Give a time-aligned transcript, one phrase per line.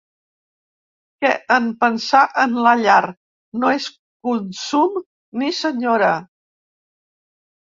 [1.25, 3.03] Que en pensar en la llar,
[3.65, 3.87] no es
[4.31, 4.99] consum
[5.43, 6.11] ni s'enyora.